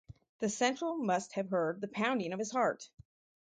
The 0.39 0.49
Central 0.49 0.97
must 0.97 1.33
have 1.33 1.51
heard 1.51 1.79
the 1.79 1.87
pounding 1.87 2.33
of 2.33 2.39
his 2.39 2.49
heart. 2.49 2.89